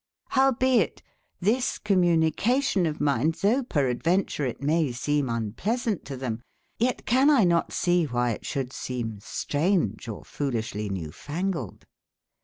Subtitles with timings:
[0.31, 1.01] f)owebeit
[1.39, 6.41] this communication of mine, thoughe peradventure it maye seme unplesaunte to them,
[6.79, 11.83] yet can X not see why it shoulde seme straunge, or folishely newfangled.